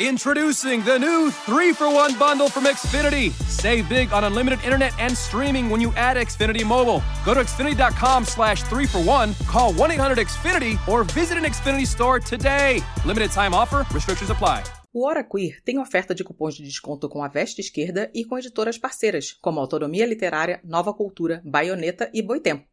Introducing 0.00 0.82
the 0.82 0.98
new 0.98 1.30
3 1.30 1.74
for 1.74 1.92
1 1.92 2.18
bundle 2.18 2.48
from 2.48 2.64
Xfinity. 2.64 3.32
Save 3.50 3.86
big 3.86 4.14
on 4.14 4.24
unlimited 4.24 4.64
internet 4.64 4.94
and 4.98 5.14
streaming 5.14 5.68
when 5.68 5.78
you 5.78 5.92
add 5.94 6.16
Xfinity 6.16 6.64
Mobile. 6.64 7.02
Go 7.22 7.34
to 7.34 7.40
Xfinity.com 7.40 8.24
slash 8.24 8.62
3 8.62 8.86
for 8.86 9.02
1, 9.04 9.34
call 9.46 9.74
1 9.74 9.90
800 9.90 10.16
Xfinity, 10.16 10.78
or 10.88 11.04
visit 11.04 11.36
an 11.36 11.44
Xfinity 11.44 11.86
store 11.86 12.18
today. 12.18 12.82
Limited 13.04 13.30
time 13.30 13.52
offer, 13.52 13.84
restrictions 13.92 14.30
apply. 14.30 14.62
O 14.90 15.06
Hora 15.06 15.22
Queer 15.22 15.60
tem 15.62 15.78
oferta 15.78 16.14
de 16.14 16.24
cupons 16.24 16.54
de 16.54 16.62
desconto 16.62 17.06
com 17.06 17.22
a 17.22 17.28
Veste 17.28 17.60
Esquerda 17.60 18.10
e 18.14 18.24
com 18.24 18.38
editoras 18.38 18.78
parceiras, 18.78 19.36
como 19.42 19.60
Autonomia 19.60 20.06
Literária, 20.06 20.62
Nova 20.64 20.94
Cultura, 20.94 21.42
Baioneta 21.44 22.10
e 22.14 22.22
Boitempo. 22.22 22.64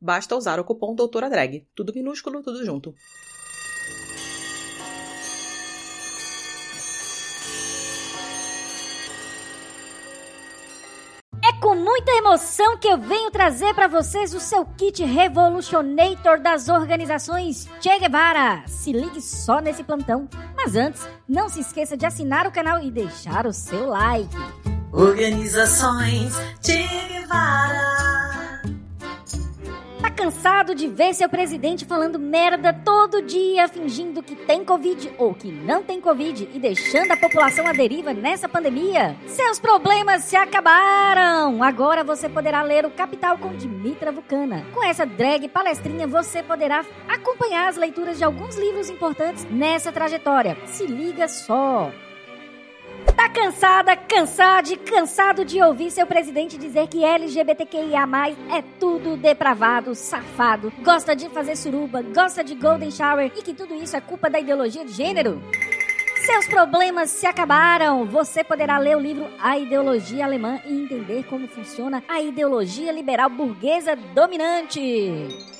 Basta 0.00 0.36
usar 0.36 0.60
o 0.60 0.64
cupom 0.64 0.94
Doutora 0.94 1.28
Drag. 1.28 1.66
Tudo 1.74 1.92
minúsculo, 1.92 2.44
tudo 2.44 2.64
junto. 2.64 2.94
Muita 11.96 12.12
emoção 12.12 12.76
que 12.76 12.86
eu 12.86 12.98
venho 12.98 13.30
trazer 13.30 13.72
para 13.72 13.88
vocês 13.88 14.34
o 14.34 14.40
seu 14.40 14.66
kit 14.66 15.02
Revolutionator 15.02 16.38
das 16.38 16.68
organizações 16.68 17.66
Che 17.80 17.98
Guevara. 17.98 18.62
Se 18.66 18.92
ligue 18.92 19.22
só 19.22 19.60
nesse 19.60 19.82
plantão. 19.82 20.28
Mas 20.54 20.76
antes, 20.76 21.08
não 21.26 21.48
se 21.48 21.60
esqueça 21.60 21.96
de 21.96 22.04
assinar 22.04 22.46
o 22.46 22.52
canal 22.52 22.82
e 22.82 22.90
deixar 22.90 23.46
o 23.46 23.52
seu 23.52 23.86
like. 23.86 24.36
Organizações 24.92 26.34
Che 26.60 26.86
Guevara 27.08 28.15
cansado 30.10 30.74
de 30.74 30.88
ver 30.88 31.14
seu 31.14 31.28
presidente 31.28 31.84
falando 31.84 32.18
merda 32.18 32.72
todo 32.72 33.22
dia, 33.22 33.68
fingindo 33.68 34.22
que 34.22 34.36
tem 34.36 34.64
Covid 34.64 35.12
ou 35.18 35.34
que 35.34 35.50
não 35.50 35.82
tem 35.82 36.00
Covid 36.00 36.48
e 36.52 36.58
deixando 36.58 37.12
a 37.12 37.16
população 37.16 37.66
à 37.66 37.72
deriva 37.72 38.12
nessa 38.12 38.48
pandemia? 38.48 39.16
Seus 39.26 39.58
problemas 39.58 40.24
se 40.24 40.36
acabaram! 40.36 41.62
Agora 41.62 42.04
você 42.04 42.28
poderá 42.28 42.62
ler 42.62 42.84
o 42.84 42.90
Capital 42.90 43.38
com 43.38 43.56
Dimitra 43.56 44.12
Vulcana. 44.12 44.64
Com 44.72 44.82
essa 44.84 45.04
drag 45.04 45.48
palestrinha, 45.48 46.06
você 46.06 46.42
poderá 46.42 46.84
acompanhar 47.08 47.68
as 47.68 47.76
leituras 47.76 48.18
de 48.18 48.24
alguns 48.24 48.56
livros 48.56 48.88
importantes 48.88 49.46
nessa 49.50 49.92
trajetória. 49.92 50.56
Se 50.66 50.86
liga 50.86 51.28
só! 51.28 51.90
Tá 53.16 53.30
cansada, 53.30 53.96
cansado 53.96 54.70
e 54.70 54.76
cansado 54.76 55.44
de 55.44 55.62
ouvir 55.62 55.90
seu 55.90 56.06
presidente 56.06 56.58
dizer 56.58 56.86
que 56.86 57.02
LGBTQIA+, 57.02 58.06
é 58.54 58.62
tudo 58.78 59.16
depravado, 59.16 59.94
safado, 59.94 60.70
gosta 60.82 61.16
de 61.16 61.28
fazer 61.30 61.56
suruba, 61.56 62.02
gosta 62.02 62.44
de 62.44 62.54
golden 62.54 62.90
shower 62.90 63.32
e 63.34 63.42
que 63.42 63.54
tudo 63.54 63.74
isso 63.74 63.96
é 63.96 64.00
culpa 64.02 64.28
da 64.28 64.38
ideologia 64.38 64.84
de 64.84 64.92
gênero? 64.92 65.42
Seus 66.26 66.46
problemas 66.48 67.10
se 67.10 67.26
acabaram. 67.26 68.04
Você 68.04 68.42
poderá 68.42 68.78
ler 68.78 68.96
o 68.96 69.00
livro 69.00 69.28
A 69.38 69.56
Ideologia 69.56 70.24
Alemã 70.24 70.60
e 70.66 70.82
entender 70.82 71.24
como 71.24 71.46
funciona 71.46 72.02
a 72.08 72.20
ideologia 72.20 72.90
liberal 72.90 73.30
burguesa 73.30 73.94
dominante. 73.94 75.55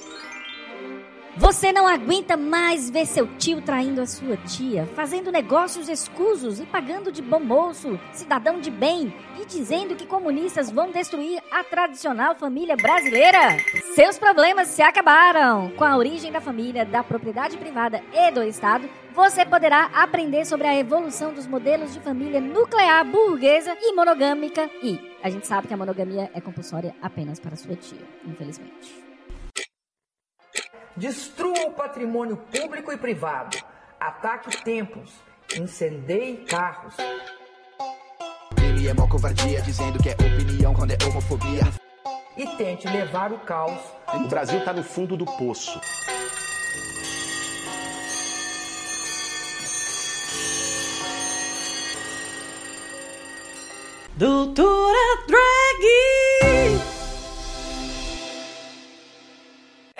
Você 1.39 1.71
não 1.71 1.87
aguenta 1.87 2.35
mais 2.35 2.89
ver 2.89 3.05
seu 3.05 3.27
tio 3.37 3.61
traindo 3.61 4.01
a 4.01 4.07
sua 4.07 4.39
tia, 4.39 4.87
fazendo 4.95 5.31
negócios 5.31 5.87
escusos 5.87 6.59
e 6.59 6.65
pagando 6.65 7.13
de 7.13 7.21
bom 7.21 7.41
moço, 7.41 8.01
cidadão 8.11 8.59
de 8.59 8.71
bem 8.71 9.15
e 9.39 9.45
dizendo 9.45 9.95
que 9.95 10.07
comunistas 10.07 10.71
vão 10.71 10.91
destruir 10.91 11.43
a 11.53 11.63
tradicional 11.63 12.35
família 12.37 12.75
brasileira? 12.75 13.59
Seus 13.95 14.19
problemas 14.19 14.69
se 14.69 14.81
acabaram. 14.81 15.71
Com 15.77 15.85
a 15.85 15.99
origem 15.99 16.33
da 16.33 16.41
família, 16.41 16.87
da 16.87 17.05
propriedade 17.05 17.59
privada 17.59 18.03
e 18.15 18.31
do 18.31 18.43
Estado, 18.43 18.89
você 19.15 19.45
poderá 19.45 19.91
aprender 19.93 20.47
sobre 20.47 20.67
a 20.67 20.75
evolução 20.75 21.35
dos 21.35 21.47
modelos 21.47 21.93
de 21.93 22.01
família 22.01 22.41
nuclear, 22.41 23.05
burguesa 23.05 23.77
e 23.79 23.93
monogâmica. 23.93 24.71
E 24.83 24.99
a 25.23 25.29
gente 25.29 25.47
sabe 25.47 25.69
que 25.69 25.75
a 25.75 25.77
monogamia 25.77 26.31
é 26.33 26.41
compulsória 26.41 26.95
apenas 27.03 27.39
para 27.39 27.57
sua 27.57 27.77
tia, 27.77 28.01
infelizmente. 28.25 29.06
Destrua 30.97 31.67
o 31.67 31.73
patrimônio 31.73 32.39
público 32.39 32.91
e 32.91 32.97
privado. 32.97 33.59
Ataque 34.01 34.65
templos. 34.65 35.13
Incendeie 35.55 36.39
carros. 36.39 36.95
Ele 38.57 38.89
é 38.89 38.95
mó 38.95 39.07
covardia, 39.07 39.61
dizendo 39.61 40.03
que 40.03 40.09
é 40.09 40.13
opinião 40.13 40.73
quando 40.73 40.93
é 40.93 40.99
homofobia. 41.07 41.65
E 42.35 42.47
tente 42.57 42.89
levar 42.89 43.31
o 43.31 43.39
caos. 43.41 43.79
O 44.15 44.27
Brasil 44.27 44.65
tá 44.65 44.73
no 44.73 44.83
fundo 44.83 45.19
do 45.19 45.27
poço. 45.27 45.79
Doutora 54.17 54.96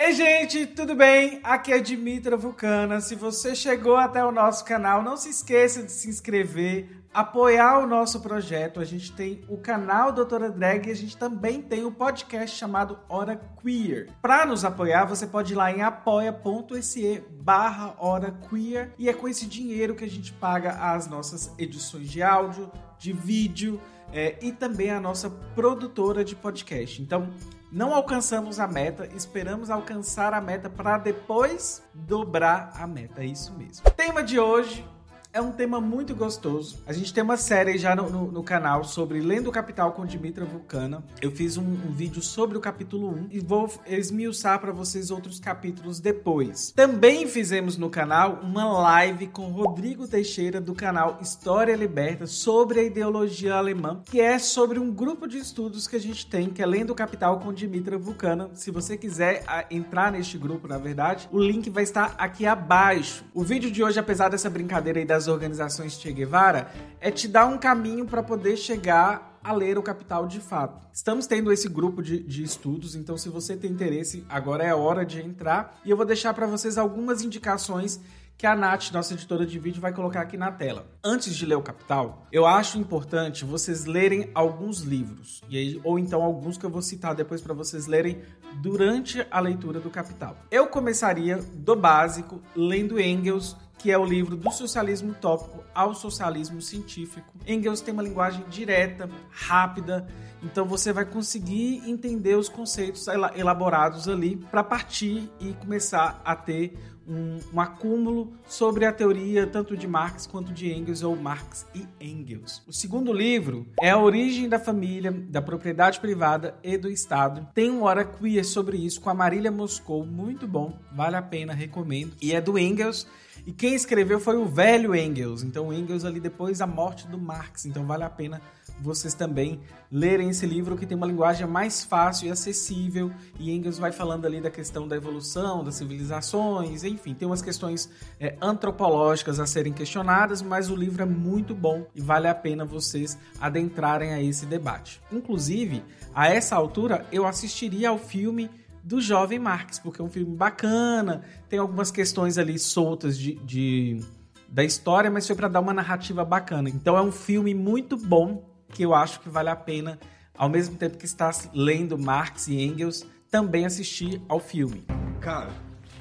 Ei, 0.07 0.13
gente, 0.13 0.65
tudo 0.67 0.95
bem? 0.95 1.41
Aqui 1.43 1.73
é 1.73 1.79
Dimitra 1.79 2.37
Vulcana. 2.37 3.01
Se 3.01 3.13
você 3.13 3.53
chegou 3.53 3.97
até 3.97 4.23
o 4.23 4.31
nosso 4.31 4.63
canal, 4.63 5.03
não 5.03 5.17
se 5.17 5.27
esqueça 5.27 5.83
de 5.83 5.91
se 5.91 6.07
inscrever, 6.07 7.03
apoiar 7.13 7.79
o 7.79 7.85
nosso 7.85 8.21
projeto. 8.21 8.79
A 8.79 8.85
gente 8.85 9.11
tem 9.11 9.43
o 9.49 9.57
canal 9.57 10.13
Doutora 10.13 10.49
Drag 10.49 10.87
e 10.87 10.91
a 10.91 10.95
gente 10.95 11.17
também 11.17 11.61
tem 11.61 11.83
o 11.83 11.91
podcast 11.91 12.57
chamado 12.57 12.97
Hora 13.09 13.35
Queer. 13.61 14.07
Para 14.21 14.45
nos 14.45 14.63
apoiar, 14.63 15.03
você 15.03 15.27
pode 15.27 15.51
ir 15.51 15.57
lá 15.57 15.73
em 15.73 15.81
apoia.se 15.81 17.21
barra 17.41 17.93
Hora 17.99 18.31
Queer 18.49 18.93
e 18.97 19.09
é 19.09 19.13
com 19.13 19.27
esse 19.27 19.45
dinheiro 19.45 19.93
que 19.93 20.05
a 20.05 20.09
gente 20.09 20.31
paga 20.31 20.71
as 20.71 21.07
nossas 21.07 21.53
edições 21.59 22.09
de 22.09 22.23
áudio, 22.23 22.71
de 22.97 23.11
vídeo 23.11 23.77
é, 24.13 24.37
e 24.41 24.53
também 24.53 24.89
a 24.89 25.01
nossa 25.01 25.29
produtora 25.29 26.23
de 26.23 26.33
podcast. 26.33 27.01
Então, 27.01 27.29
não 27.71 27.93
alcançamos 27.93 28.59
a 28.59 28.67
meta, 28.67 29.07
esperamos 29.15 29.69
alcançar 29.69 30.33
a 30.33 30.41
meta 30.41 30.69
para 30.69 30.97
depois 30.97 31.83
dobrar 31.93 32.71
a 32.75 32.87
meta. 32.87 33.21
É 33.21 33.25
isso 33.25 33.53
mesmo. 33.53 33.89
Tema 33.91 34.23
de 34.23 34.39
hoje 34.39 34.85
é 35.33 35.41
um 35.41 35.51
tema 35.51 35.79
muito 35.79 36.15
gostoso. 36.15 36.77
A 36.87 36.93
gente 36.93 37.13
tem 37.13 37.23
uma 37.23 37.37
série 37.37 37.77
já 37.77 37.95
no, 37.95 38.09
no, 38.09 38.31
no 38.31 38.43
canal 38.43 38.83
sobre 38.83 39.19
Lendo 39.19 39.49
o 39.49 39.51
Capital 39.51 39.91
com 39.91 40.05
Dimitra 40.05 40.45
Vulcana. 40.45 41.03
Eu 41.21 41.31
fiz 41.31 41.57
um, 41.57 41.63
um, 41.63 41.91
vídeo 41.91 42.21
sobre 42.21 42.57
o 42.57 42.61
capítulo 42.61 43.09
1 43.09 43.27
e 43.31 43.39
vou 43.39 43.71
esmiuçar 43.85 44.59
para 44.59 44.71
vocês 44.71 45.11
outros 45.11 45.39
capítulos 45.39 45.99
depois. 45.99 46.71
Também 46.71 47.27
fizemos 47.27 47.77
no 47.77 47.89
canal 47.89 48.39
uma 48.41 48.65
live 48.79 49.27
com 49.27 49.47
Rodrigo 49.47 50.07
Teixeira 50.07 50.59
do 50.59 50.73
canal 50.73 51.19
História 51.21 51.75
Liberta 51.75 52.25
sobre 52.25 52.79
a 52.79 52.83
ideologia 52.83 53.55
alemã, 53.55 54.01
que 54.05 54.19
é 54.19 54.39
sobre 54.39 54.79
um 54.79 54.91
grupo 54.91 55.27
de 55.27 55.37
estudos 55.37 55.87
que 55.87 55.95
a 55.95 55.99
gente 55.99 56.25
tem, 56.25 56.49
que 56.49 56.61
é 56.61 56.65
Lendo 56.65 56.91
o 56.91 56.95
Capital 56.95 57.39
com 57.39 57.53
Dimitra 57.53 57.97
Vulcana. 57.97 58.49
Se 58.53 58.71
você 58.71 58.97
quiser 58.97 59.43
entrar 59.69 60.11
neste 60.11 60.37
grupo, 60.37 60.67
na 60.67 60.77
verdade, 60.77 61.27
o 61.31 61.39
link 61.39 61.69
vai 61.69 61.83
estar 61.83 62.15
aqui 62.17 62.45
abaixo. 62.45 63.23
O 63.33 63.43
vídeo 63.43 63.69
de 63.69 63.83
hoje, 63.83 63.99
apesar 63.99 64.29
dessa 64.29 64.49
brincadeira 64.49 64.99
aí 64.99 65.05
das 65.17 65.27
organizações 65.27 65.99
Che 65.99 66.11
Guevara 66.11 66.71
é 67.01 67.09
te 67.09 67.27
dar 67.27 67.47
um 67.47 67.57
caminho 67.57 68.05
para 68.05 68.21
poder 68.21 68.55
chegar 68.55 69.39
a 69.43 69.51
ler 69.51 69.77
o 69.77 69.81
Capital 69.81 70.27
de 70.27 70.39
fato. 70.39 70.85
Estamos 70.93 71.25
tendo 71.25 71.51
esse 71.51 71.67
grupo 71.67 72.03
de, 72.03 72.19
de, 72.19 72.43
estudos, 72.43 72.95
então 72.95 73.17
se 73.17 73.27
você 73.27 73.55
tem 73.57 73.71
interesse, 73.71 74.23
agora 74.29 74.63
é 74.63 74.69
a 74.69 74.75
hora 74.75 75.03
de 75.03 75.19
entrar 75.19 75.79
e 75.83 75.89
eu 75.89 75.97
vou 75.97 76.05
deixar 76.05 76.33
para 76.33 76.45
vocês 76.45 76.77
algumas 76.77 77.23
indicações 77.23 77.99
que 78.37 78.45
a 78.45 78.55
Nath, 78.55 78.91
nossa 78.91 79.15
editora 79.15 79.47
de 79.47 79.57
vídeo, 79.57 79.81
vai 79.81 79.91
colocar 79.91 80.21
aqui 80.21 80.37
na 80.37 80.51
tela. 80.51 80.85
Antes 81.03 81.35
de 81.35 81.43
ler 81.43 81.55
o 81.55 81.61
Capital, 81.63 82.27
eu 82.31 82.45
acho 82.45 82.77
importante 82.77 83.43
vocês 83.43 83.85
lerem 83.85 84.29
alguns 84.35 84.81
livros, 84.81 85.41
e 85.49 85.57
aí, 85.57 85.81
ou 85.83 85.97
então 85.97 86.21
alguns 86.21 86.55
que 86.55 86.63
eu 86.63 86.69
vou 86.69 86.83
citar 86.83 87.15
depois 87.15 87.41
para 87.41 87.55
vocês 87.55 87.87
lerem 87.87 88.21
durante 88.61 89.25
a 89.31 89.39
leitura 89.39 89.79
do 89.79 89.89
Capital. 89.89 90.37
Eu 90.51 90.67
começaria 90.67 91.37
do 91.51 91.75
básico, 91.75 92.39
lendo 92.55 92.99
Engels, 92.99 93.55
que 93.77 93.91
é 93.91 93.97
o 93.97 94.05
livro 94.05 94.35
do 94.35 94.51
socialismo 94.51 95.11
utópico 95.11 95.63
ao 95.73 95.93
socialismo 95.93 96.61
científico. 96.61 97.33
Engels 97.45 97.81
tem 97.81 97.93
uma 97.93 98.03
linguagem 98.03 98.43
direta, 98.49 99.09
rápida, 99.29 100.07
então 100.43 100.65
você 100.65 100.93
vai 100.93 101.05
conseguir 101.05 101.81
entender 101.89 102.35
os 102.35 102.49
conceitos 102.49 103.07
elaborados 103.35 104.07
ali 104.07 104.35
para 104.35 104.63
partir 104.63 105.29
e 105.39 105.53
começar 105.53 106.21
a 106.23 106.35
ter 106.35 106.77
um, 107.07 107.39
um, 107.53 107.61
acúmulo 107.61 108.33
sobre 108.45 108.85
a 108.85 108.91
teoria 108.91 109.47
tanto 109.47 109.77
de 109.77 109.87
Marx 109.87 110.27
quanto 110.27 110.51
de 110.51 110.69
Engels 110.71 111.03
ou 111.03 111.15
Marx 111.15 111.65
e 111.73 111.87
Engels. 112.01 112.61
O 112.67 112.73
segundo 112.73 113.13
livro 113.13 113.65
é 113.81 113.91
A 113.91 113.97
Origem 113.97 114.49
da 114.49 114.59
Família, 114.59 115.11
da 115.11 115.41
Propriedade 115.41 115.99
Privada 116.01 116.55
e 116.61 116.77
do 116.77 116.89
Estado. 116.89 117.47
Tem 117.53 117.71
um 117.71 117.83
hora 117.83 118.03
queer 118.03 118.43
sobre 118.43 118.77
isso 118.77 118.99
com 118.99 119.09
a 119.09 119.13
Marília 119.13 119.51
Moscou, 119.51 120.05
muito 120.05 120.45
bom, 120.45 120.77
vale 120.93 121.15
a 121.15 121.21
pena, 121.21 121.53
recomendo. 121.53 122.13
E 122.21 122.33
é 122.33 122.41
do 122.41 122.59
Engels 122.59 123.07
E 123.47 123.53
quem 123.53 123.73
escreveu 123.73 124.19
foi 124.19 124.35
o 124.35 124.45
velho 124.45 124.93
Engels. 124.93 125.41
Então, 125.41 125.71
Engels 125.71 126.03
ali 126.03 126.19
depois 126.19 126.57
da 126.57 126.67
morte 126.67 127.07
do 127.07 127.17
Marx. 127.17 127.65
Então, 127.65 127.85
vale 127.85 128.03
a 128.03 128.09
pena 128.09 128.41
vocês 128.81 129.13
também 129.13 129.61
lerem 129.89 130.29
esse 130.29 130.45
livro 130.45 130.75
que 130.75 130.85
tem 130.85 130.97
uma 130.97 131.07
linguagem 131.07 131.47
mais 131.47 131.81
fácil 131.81 132.27
e 132.27 132.29
acessível. 132.29 133.09
E 133.39 133.49
Engels 133.49 133.79
vai 133.79 133.93
falando 133.93 134.25
ali 134.25 134.41
da 134.41 134.51
questão 134.51 134.85
da 134.85 134.97
evolução, 134.97 135.63
das 135.63 135.75
civilizações, 135.75 136.83
enfim, 136.83 137.13
tem 137.13 137.25
umas 137.25 137.41
questões 137.41 137.89
é, 138.19 138.35
antropológicas 138.41 139.39
a 139.39 139.45
serem 139.45 139.71
questionadas, 139.71 140.41
mas 140.41 140.69
o 140.69 140.75
livro 140.75 141.01
é 141.01 141.05
muito 141.05 141.55
bom 141.55 141.87
e 141.95 142.01
vale 142.01 142.27
a 142.27 142.35
pena 142.35 142.65
vocês 142.65 143.17
adentrarem 143.39 144.13
a 144.13 144.21
esse 144.21 144.45
debate. 144.45 145.01
Inclusive, 145.09 145.81
a 146.13 146.27
essa 146.27 146.53
altura, 146.57 147.05
eu 147.13 147.25
assistiria 147.25 147.89
ao 147.89 147.97
filme 147.97 148.49
do 148.87 149.01
Jovem 149.01 149.37
Marx, 149.37 149.77
porque 149.79 150.01
é 150.01 150.03
um 150.03 150.09
filme 150.09 150.33
bacana, 150.33 151.21
tem 151.49 151.59
algumas 151.59 151.91
questões 151.91 152.37
ali 152.37 152.57
soltas 152.57 153.17
de, 153.17 153.35
de 153.35 153.99
da 154.47 154.63
história, 154.63 155.11
mas 155.11 155.27
foi 155.27 155.35
para 155.35 155.49
dar 155.49 155.59
uma 155.59 155.73
narrativa 155.73 156.23
bacana. 156.23 156.69
Então 156.69 156.97
é 156.97 157.01
um 157.01 157.11
filme 157.11 157.53
muito 157.53 157.97
bom 157.97 158.49
que 158.69 158.83
eu 158.83 158.95
acho 158.95 159.19
que 159.19 159.27
vale 159.27 159.49
a 159.49 159.57
pena, 159.57 159.99
ao 160.37 160.47
mesmo 160.47 160.77
tempo 160.77 160.97
que 160.97 161.03
está 161.03 161.29
lendo 161.53 161.97
Marx 161.97 162.47
e 162.47 162.63
Engels, 162.63 163.05
também 163.29 163.65
assistir 163.65 164.21
ao 164.29 164.39
filme. 164.39 164.85
Karl, 165.19 165.51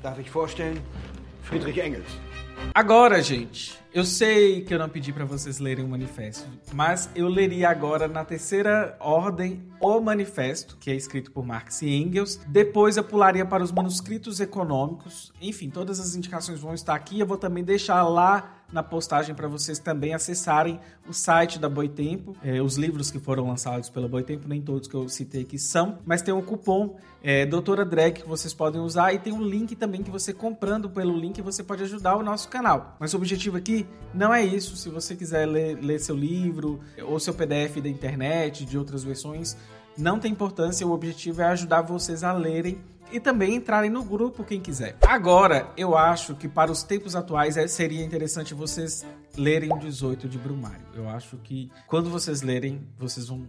darf 0.00 0.20
ich 0.20 0.30
vorstellen? 0.30 0.80
Friedrich 1.42 1.80
Engels. 1.80 2.06
Agora, 2.72 3.20
gente, 3.20 3.76
eu 3.96 4.04
sei 4.04 4.60
que 4.60 4.74
eu 4.74 4.78
não 4.78 4.90
pedi 4.90 5.10
para 5.10 5.24
vocês 5.24 5.58
lerem 5.58 5.82
o 5.82 5.88
manifesto, 5.88 6.46
mas 6.74 7.08
eu 7.14 7.28
leria 7.28 7.70
agora 7.70 8.06
na 8.06 8.26
terceira 8.26 8.94
ordem 9.00 9.62
o 9.80 9.98
manifesto, 10.00 10.76
que 10.78 10.90
é 10.90 10.94
escrito 10.94 11.32
por 11.32 11.46
Marx 11.46 11.80
e 11.80 11.88
Engels. 11.88 12.38
Depois 12.46 12.98
eu 12.98 13.04
pularia 13.04 13.46
para 13.46 13.64
os 13.64 13.72
manuscritos 13.72 14.38
econômicos. 14.38 15.32
Enfim, 15.40 15.70
todas 15.70 15.98
as 15.98 16.14
indicações 16.14 16.60
vão 16.60 16.74
estar 16.74 16.94
aqui. 16.94 17.18
Eu 17.18 17.26
vou 17.26 17.38
também 17.38 17.64
deixar 17.64 18.02
lá 18.02 18.56
na 18.72 18.82
postagem 18.82 19.34
para 19.34 19.46
vocês 19.46 19.78
também 19.78 20.12
acessarem 20.12 20.80
o 21.08 21.12
site 21.12 21.58
da 21.58 21.68
Boitempo. 21.68 22.34
É, 22.42 22.60
os 22.60 22.76
livros 22.76 23.10
que 23.10 23.18
foram 23.18 23.46
lançados 23.46 23.88
pela 23.88 24.08
Boitempo, 24.08 24.48
nem 24.48 24.60
todos 24.60 24.88
que 24.88 24.94
eu 24.94 25.08
citei 25.08 25.42
aqui 25.42 25.58
são, 25.58 25.98
mas 26.04 26.20
tem 26.20 26.34
um 26.34 26.42
cupom 26.42 26.96
é, 27.22 27.46
Doutora 27.46 27.84
Drag 27.84 28.20
que 28.20 28.28
vocês 28.28 28.52
podem 28.52 28.80
usar 28.80 29.12
e 29.12 29.18
tem 29.18 29.32
um 29.32 29.42
link 29.42 29.74
também 29.76 30.02
que 30.02 30.10
você 30.10 30.32
comprando 30.32 30.90
pelo 30.90 31.16
link 31.16 31.40
você 31.42 31.62
pode 31.62 31.82
ajudar 31.84 32.16
o 32.16 32.22
nosso 32.22 32.48
canal. 32.48 32.96
Mas 32.98 33.14
o 33.14 33.16
objetivo 33.16 33.56
aqui 33.56 33.85
não 34.12 34.32
é 34.32 34.42
isso. 34.44 34.76
Se 34.76 34.88
você 34.88 35.14
quiser 35.14 35.46
ler, 35.46 35.78
ler 35.80 36.00
seu 36.00 36.16
livro 36.16 36.80
ou 37.02 37.20
seu 37.20 37.34
PDF 37.34 37.76
da 37.82 37.88
internet, 37.88 38.64
de 38.64 38.78
outras 38.78 39.04
versões, 39.04 39.56
não 39.96 40.18
tem 40.18 40.32
importância. 40.32 40.86
O 40.86 40.92
objetivo 40.92 41.42
é 41.42 41.44
ajudar 41.46 41.82
vocês 41.82 42.24
a 42.24 42.32
lerem 42.32 42.78
e 43.12 43.20
também 43.20 43.54
entrarem 43.54 43.90
no 43.90 44.02
grupo 44.02 44.42
quem 44.42 44.60
quiser. 44.60 44.96
Agora, 45.06 45.70
eu 45.76 45.96
acho 45.96 46.34
que 46.34 46.48
para 46.48 46.72
os 46.72 46.82
tempos 46.82 47.14
atuais 47.14 47.56
é, 47.56 47.68
seria 47.68 48.04
interessante 48.04 48.54
vocês 48.54 49.04
lerem 49.36 49.72
o 49.72 49.78
18 49.78 50.28
de 50.28 50.38
Brumário. 50.38 50.84
Eu 50.94 51.08
acho 51.08 51.36
que 51.38 51.70
quando 51.86 52.10
vocês 52.10 52.42
lerem, 52.42 52.86
vocês 52.98 53.28
vão 53.28 53.46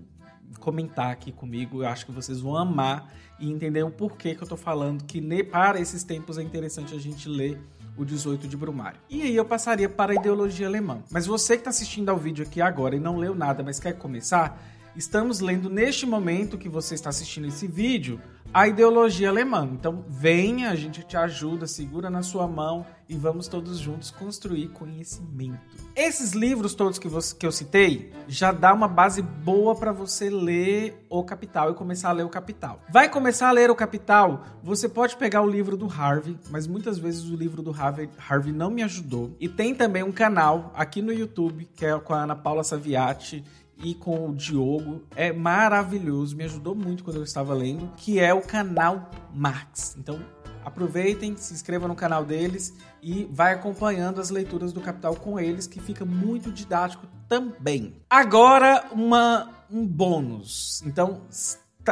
comentar 0.59 1.11
aqui 1.11 1.31
comigo. 1.31 1.81
Eu 1.83 1.87
acho 1.87 2.05
que 2.05 2.11
vocês 2.11 2.39
vão 2.39 2.55
amar 2.55 3.11
e 3.39 3.49
entender 3.49 3.83
o 3.83 3.91
porquê 3.91 4.35
que 4.35 4.43
eu 4.43 4.47
tô 4.47 4.57
falando 4.57 5.03
que 5.03 5.21
para 5.43 5.79
esses 5.79 6.03
tempos 6.03 6.37
é 6.37 6.43
interessante 6.43 6.93
a 6.93 6.99
gente 6.99 7.27
ler 7.29 7.59
o 7.97 8.05
18 8.05 8.47
de 8.47 8.55
Brumário. 8.55 8.99
E 9.09 9.23
aí 9.23 9.35
eu 9.35 9.43
passaria 9.43 9.89
para 9.89 10.11
a 10.13 10.15
ideologia 10.15 10.67
alemã. 10.67 10.99
Mas 11.11 11.25
você 11.25 11.55
que 11.55 11.61
está 11.61 11.69
assistindo 11.69 12.09
ao 12.09 12.17
vídeo 12.17 12.45
aqui 12.45 12.61
agora 12.61 12.95
e 12.95 12.99
não 12.99 13.17
leu 13.17 13.33
nada, 13.33 13.63
mas 13.63 13.79
quer 13.79 13.93
começar, 13.93 14.61
estamos 14.95 15.39
lendo 15.39 15.69
neste 15.69 16.05
momento 16.05 16.57
que 16.57 16.69
você 16.69 16.95
está 16.95 17.09
assistindo 17.09 17.47
esse 17.47 17.67
vídeo 17.67 18.21
a 18.53 18.67
ideologia 18.67 19.29
alemã. 19.29 19.69
Então, 19.71 20.03
venha, 20.07 20.69
a 20.69 20.75
gente 20.75 21.03
te 21.03 21.15
ajuda, 21.15 21.67
segura 21.67 22.09
na 22.09 22.23
sua 22.23 22.47
mão 22.47 22.85
e 23.09 23.15
vamos 23.15 23.47
todos 23.47 23.77
juntos 23.77 24.11
construir 24.11 24.69
conhecimento. 24.69 25.59
Esses 25.95 26.33
livros 26.33 26.75
todos 26.75 26.99
que, 26.99 27.07
você, 27.07 27.35
que 27.35 27.45
eu 27.45 27.51
citei 27.51 28.11
já 28.27 28.51
dá 28.51 28.73
uma 28.73 28.87
base 28.87 29.21
boa 29.21 29.75
para 29.75 29.91
você 29.91 30.29
ler 30.29 31.05
o 31.09 31.23
Capital 31.23 31.71
e 31.71 31.73
começar 31.73 32.09
a 32.09 32.13
ler 32.13 32.23
o 32.23 32.29
Capital. 32.29 32.81
Vai 32.89 33.09
começar 33.09 33.49
a 33.49 33.51
ler 33.51 33.71
o 33.71 33.75
Capital? 33.75 34.43
Você 34.61 34.89
pode 34.89 35.15
pegar 35.15 35.41
o 35.41 35.49
livro 35.49 35.77
do 35.77 35.87
Harvey, 35.87 36.37
mas 36.49 36.67
muitas 36.67 36.97
vezes 36.97 37.23
o 37.29 37.35
livro 37.35 37.61
do 37.61 37.71
Harvey, 37.71 38.09
Harvey 38.29 38.51
não 38.51 38.69
me 38.69 38.83
ajudou. 38.83 39.35
E 39.39 39.47
tem 39.47 39.73
também 39.73 40.03
um 40.03 40.11
canal 40.11 40.71
aqui 40.75 41.01
no 41.01 41.13
YouTube 41.13 41.67
que 41.75 41.85
é 41.85 41.97
com 41.99 42.13
a 42.13 42.23
Ana 42.23 42.35
Paula 42.35 42.63
Saviati 42.63 43.43
e 43.83 43.93
com 43.93 44.29
o 44.29 44.35
Diogo. 44.35 45.03
É 45.15 45.31
maravilhoso, 45.31 46.35
me 46.35 46.43
ajudou 46.43 46.75
muito 46.75 47.03
quando 47.03 47.17
eu 47.17 47.23
estava 47.23 47.53
lendo, 47.53 47.91
que 47.97 48.19
é 48.19 48.33
o 48.33 48.41
canal 48.41 49.09
Marx. 49.33 49.95
Então, 49.97 50.19
aproveitem, 50.63 51.35
se 51.37 51.53
inscrevam 51.53 51.87
no 51.87 51.95
canal 51.95 52.25
deles 52.25 52.73
e 53.01 53.25
vai 53.31 53.53
acompanhando 53.53 54.19
as 54.19 54.29
leituras 54.29 54.73
do 54.73 54.81
Capital 54.81 55.15
com 55.15 55.39
eles, 55.39 55.67
que 55.67 55.79
fica 55.79 56.03
muito 56.03 56.51
didático 56.51 57.07
também. 57.27 57.95
Agora, 58.09 58.85
uma, 58.91 59.49
um 59.71 59.85
bônus. 59.85 60.81
Então, 60.85 61.21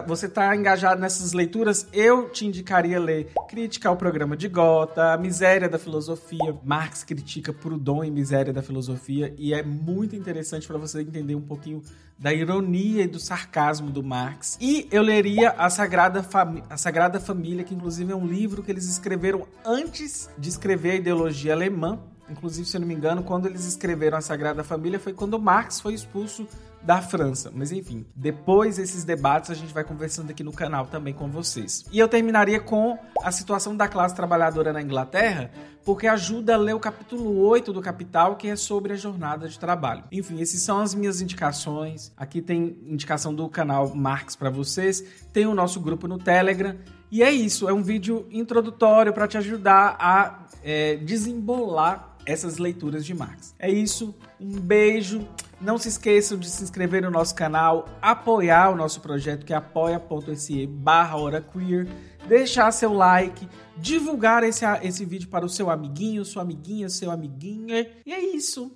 você 0.01 0.25
está 0.25 0.55
engajado 0.55 0.99
nessas 0.99 1.33
leituras, 1.33 1.87
eu 1.93 2.29
te 2.29 2.45
indicaria 2.45 2.99
ler 2.99 3.31
Crítica 3.47 3.89
ao 3.89 3.97
Programa 3.97 4.35
de 4.35 4.47
Gotha, 4.47 5.13
A 5.13 5.17
Miséria 5.17 5.69
da 5.69 5.77
Filosofia. 5.77 6.57
Marx 6.63 7.03
critica 7.03 7.53
Proudhon 7.53 8.03
e 8.03 8.11
Miséria 8.11 8.51
da 8.51 8.61
Filosofia 8.61 9.33
e 9.37 9.53
é 9.53 9.63
muito 9.63 10.15
interessante 10.15 10.67
para 10.67 10.77
você 10.77 11.01
entender 11.01 11.35
um 11.35 11.41
pouquinho 11.41 11.81
da 12.17 12.33
ironia 12.33 13.03
e 13.03 13.07
do 13.07 13.19
sarcasmo 13.19 13.91
do 13.91 14.01
Marx. 14.01 14.57
E 14.59 14.87
eu 14.91 15.01
leria 15.01 15.51
a 15.51 15.69
Sagrada, 15.69 16.23
Fam 16.23 16.63
a 16.69 16.77
Sagrada 16.77 17.19
Família, 17.19 17.63
que 17.63 17.75
inclusive 17.75 18.11
é 18.11 18.15
um 18.15 18.25
livro 18.25 18.63
que 18.63 18.71
eles 18.71 18.85
escreveram 18.85 19.47
antes 19.65 20.29
de 20.37 20.49
escrever 20.49 20.91
a 20.91 20.95
ideologia 20.95 21.53
alemã. 21.53 21.99
Inclusive, 22.29 22.67
se 22.67 22.75
eu 22.75 22.81
não 22.81 22.87
me 22.87 22.93
engano, 22.95 23.21
quando 23.23 23.45
eles 23.45 23.65
escreveram 23.65 24.17
a 24.17 24.21
Sagrada 24.21 24.63
Família 24.63 24.99
foi 24.99 25.13
quando 25.13 25.37
Marx 25.37 25.79
foi 25.79 25.93
expulso 25.93 26.47
da 26.85 27.01
França. 27.01 27.51
Mas 27.53 27.71
enfim, 27.71 28.05
depois 28.15 28.77
desses 28.77 29.03
debates 29.03 29.49
a 29.49 29.55
gente 29.55 29.73
vai 29.73 29.83
conversando 29.83 30.29
aqui 30.29 30.43
no 30.43 30.53
canal 30.53 30.85
também 30.85 31.13
com 31.13 31.29
vocês. 31.29 31.83
E 31.91 31.99
eu 31.99 32.07
terminaria 32.07 32.59
com 32.59 32.97
a 33.23 33.31
situação 33.31 33.75
da 33.75 33.87
classe 33.87 34.15
trabalhadora 34.15 34.71
na 34.71 34.81
Inglaterra, 34.81 35.49
porque 35.83 36.07
ajuda 36.07 36.53
a 36.53 36.57
ler 36.57 36.73
o 36.73 36.79
capítulo 36.79 37.39
8 37.39 37.73
do 37.73 37.81
Capital, 37.81 38.35
que 38.35 38.47
é 38.47 38.55
sobre 38.55 38.93
a 38.93 38.95
jornada 38.95 39.47
de 39.47 39.59
trabalho. 39.59 40.03
Enfim, 40.11 40.41
essas 40.41 40.61
são 40.61 40.79
as 40.79 40.93
minhas 40.93 41.21
indicações. 41.21 42.11
Aqui 42.15 42.41
tem 42.41 42.77
indicação 42.85 43.33
do 43.33 43.49
canal 43.49 43.93
Marx 43.95 44.35
para 44.35 44.49
vocês, 44.49 45.03
tem 45.33 45.45
o 45.45 45.55
nosso 45.55 45.79
grupo 45.79 46.07
no 46.07 46.17
Telegram. 46.17 46.75
E 47.11 47.23
é 47.23 47.31
isso, 47.31 47.69
é 47.69 47.73
um 47.73 47.83
vídeo 47.83 48.27
introdutório 48.31 49.13
para 49.13 49.27
te 49.27 49.37
ajudar 49.37 49.95
a 49.99 50.47
é, 50.63 50.97
desembolar 50.97 52.14
essas 52.25 52.57
leituras 52.57 53.05
de 53.05 53.13
Marx. 53.13 53.53
É 53.59 53.69
isso, 53.69 54.15
um 54.39 54.59
beijo. 54.59 55.27
Não 55.61 55.77
se 55.77 55.87
esqueçam 55.87 56.37
de 56.37 56.49
se 56.49 56.63
inscrever 56.63 57.01
no 57.01 57.09
nosso 57.09 57.33
canal, 57.33 57.87
apoiar 58.01 58.71
o 58.71 58.75
nosso 58.75 58.99
projeto 58.99 59.45
que 59.45 59.53
é 59.53 59.55
apoia.se 59.55 60.67
barra 60.67 61.41
queer, 61.41 61.87
deixar 62.27 62.71
seu 62.71 62.93
like, 62.93 63.47
divulgar 63.77 64.43
esse, 64.43 64.65
esse 64.83 65.05
vídeo 65.05 65.29
para 65.29 65.45
o 65.45 65.49
seu 65.49 65.69
amiguinho, 65.69 66.25
sua 66.25 66.41
amiguinha, 66.41 66.89
seu 66.89 67.09
amiguinho. 67.09 67.73
E 68.05 68.13
é 68.13 68.35
isso. 68.35 68.71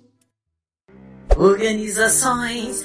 Organizações. 1.36 2.84